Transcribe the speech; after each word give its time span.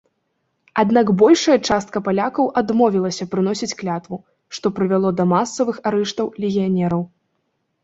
Аднак 0.83 1.11
большая 1.21 1.57
частка 1.67 2.01
палякаў 2.07 2.47
адмовілася 2.63 3.29
прыносіць 3.35 3.71
клятву, 3.83 4.15
што 4.57 4.73
прывяло 4.81 5.09
да 5.21 5.29
масавых 5.35 5.81
арыштаў 5.93 6.35
легіянераў. 6.47 7.09